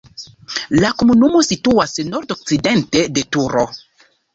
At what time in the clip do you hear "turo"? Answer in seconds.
3.35-3.73